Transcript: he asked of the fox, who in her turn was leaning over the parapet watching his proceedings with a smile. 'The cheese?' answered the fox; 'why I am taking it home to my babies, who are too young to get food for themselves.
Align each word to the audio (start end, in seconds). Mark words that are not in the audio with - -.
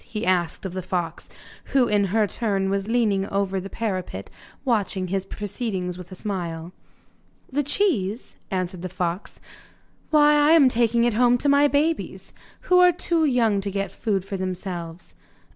he 0.03 0.25
asked 0.25 0.65
of 0.65 0.73
the 0.73 0.81
fox, 0.81 1.29
who 1.65 1.87
in 1.87 2.05
her 2.05 2.25
turn 2.25 2.71
was 2.71 2.87
leaning 2.87 3.27
over 3.27 3.59
the 3.59 3.69
parapet 3.69 4.31
watching 4.65 5.09
his 5.09 5.27
proceedings 5.27 5.95
with 5.95 6.11
a 6.11 6.15
smile. 6.15 6.73
'The 7.51 7.61
cheese?' 7.61 8.35
answered 8.49 8.81
the 8.81 8.89
fox; 8.89 9.39
'why 10.09 10.33
I 10.33 10.51
am 10.53 10.69
taking 10.69 11.03
it 11.03 11.13
home 11.13 11.37
to 11.37 11.47
my 11.47 11.67
babies, 11.67 12.33
who 12.61 12.79
are 12.79 12.91
too 12.91 13.25
young 13.25 13.61
to 13.61 13.69
get 13.69 13.91
food 13.91 14.25
for 14.25 14.37
themselves. 14.37 15.13